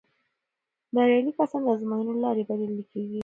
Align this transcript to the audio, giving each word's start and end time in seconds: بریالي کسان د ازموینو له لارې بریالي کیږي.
بریالي 0.93 1.31
کسان 1.37 1.61
د 1.63 1.67
ازموینو 1.73 2.11
له 2.17 2.21
لارې 2.23 2.47
بریالي 2.49 2.83
کیږي. 2.91 3.19